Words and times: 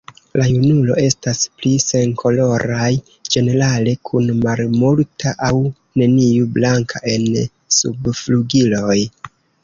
La 0.41 0.45
junulo 0.51 0.93
estas 1.07 1.39
pli 1.57 1.71
senkoloraj 1.81 2.87
ĝenerale, 3.35 3.93
kun 4.09 4.31
malmulta 4.45 5.33
aŭ 5.49 5.51
neniu 6.03 6.47
blanka 6.55 7.03
en 7.13 7.27
subflugiloj. 7.81 8.97